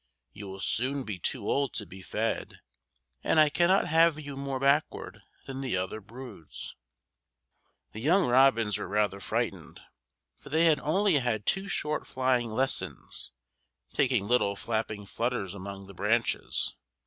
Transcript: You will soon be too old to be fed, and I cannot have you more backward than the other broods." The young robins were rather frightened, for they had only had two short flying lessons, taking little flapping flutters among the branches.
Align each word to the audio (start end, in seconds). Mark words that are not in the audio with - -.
You 0.33 0.47
will 0.47 0.59
soon 0.59 1.03
be 1.03 1.19
too 1.19 1.47
old 1.47 1.75
to 1.75 1.85
be 1.85 2.01
fed, 2.01 2.61
and 3.23 3.39
I 3.39 3.49
cannot 3.49 3.85
have 3.85 4.19
you 4.19 4.35
more 4.35 4.59
backward 4.59 5.21
than 5.45 5.61
the 5.61 5.77
other 5.77 6.01
broods." 6.01 6.75
The 7.91 7.99
young 8.01 8.25
robins 8.25 8.79
were 8.79 8.87
rather 8.87 9.19
frightened, 9.19 9.79
for 10.39 10.49
they 10.49 10.65
had 10.65 10.79
only 10.79 11.19
had 11.19 11.45
two 11.45 11.67
short 11.67 12.07
flying 12.07 12.49
lessons, 12.49 13.31
taking 13.93 14.25
little 14.25 14.55
flapping 14.55 15.05
flutters 15.05 15.53
among 15.53 15.85
the 15.85 15.93
branches. 15.93 16.75